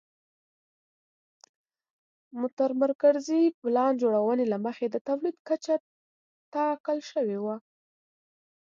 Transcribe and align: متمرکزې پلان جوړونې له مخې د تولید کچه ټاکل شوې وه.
متمرکزې 2.41 3.41
پلان 3.61 3.91
جوړونې 4.01 4.45
له 4.51 4.57
مخې 4.65 4.85
د 4.89 4.95
تولید 5.07 5.35
کچه 5.47 5.73
ټاکل 6.53 6.97
شوې 7.11 7.37
وه. 7.43 7.55